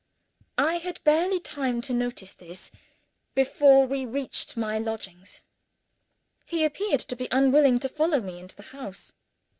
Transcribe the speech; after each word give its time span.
I 0.57 0.77
had 0.79 0.99
barely 1.03 1.39
time 1.39 1.79
to 1.81 1.93
notice 1.93 2.33
this, 2.33 2.71
before 3.35 3.85
we 3.85 4.03
reached 4.03 4.57
my 4.57 4.79
lodgings. 4.79 5.41
He 6.43 6.65
appeared 6.65 7.01
to 7.01 7.15
be 7.15 7.27
unwilling 7.29 7.77
to 7.81 7.87
follow 7.87 8.19
me 8.19 8.39
into 8.39 8.55
the 8.55 8.63
house. 8.73 9.13